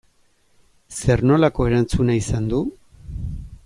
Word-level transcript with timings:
Zer 1.01 1.23
nolako 1.33 1.69
erantzuna 1.73 2.19
izan 2.25 2.53
du? 2.55 2.67